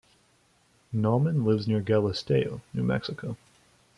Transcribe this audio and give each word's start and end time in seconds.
Nauman 0.91 1.45
lives 1.45 1.67
near 1.67 1.79
Galisteo, 1.79 2.61
New 2.73 2.81
Mexico. 2.81 3.37